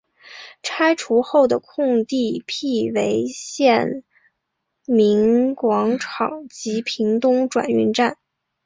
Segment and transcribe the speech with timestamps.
[0.63, 4.03] 拆除后的空地辟为县
[4.87, 8.17] 民广场及屏东转运站。